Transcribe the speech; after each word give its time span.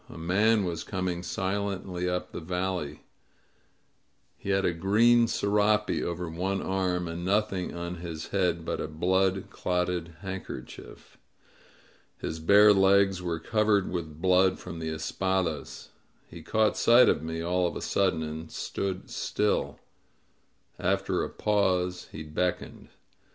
A 0.09 0.17
man 0.17 0.63
was 0.65 0.83
coining 0.83 1.21
silently 1.21 2.09
up 2.09 2.31
the 2.31 2.39
valley. 2.39 3.03
He 4.35 4.49
had 4.49 4.65
a 4.65 4.73
green 4.73 5.27
serape 5.27 6.03
over 6.03 6.27
one 6.27 6.59
arm, 6.59 7.07
and 7.07 7.23
nothing 7.23 7.75
on 7.75 7.97
his 7.97 8.29
head 8.29 8.65
but 8.65 8.81
a 8.81 8.87
blood 8.87 9.51
clotted 9.51 10.07
hand 10.21 10.45
kerchief. 10.45 11.19
His 12.17 12.39
bare 12.39 12.73
legs 12.73 13.21
were 13.21 13.39
covered 13.39 13.91
with 13.91 14.19
blood 14.19 14.57
from 14.57 14.79
the 14.79 14.89
espadas. 14.89 15.89
He 16.27 16.41
caught 16.41 16.77
sight 16.77 17.07
of 17.07 17.21
me 17.21 17.43
all 17.43 17.67
of 17.67 17.75
a 17.75 17.79
sudden, 17.81 18.23
and 18.23 18.49
stood 18.51 19.07
still; 19.11 19.79
after 20.79 21.23
a 21.23 21.29
pause 21.29 22.07
he 22.11 22.23
beckoned. 22.23 22.89